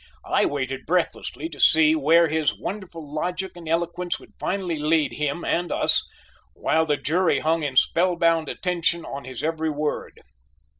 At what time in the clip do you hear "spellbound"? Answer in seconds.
7.75-8.49